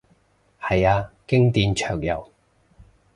[0.59, 2.31] 係啊，經典桌遊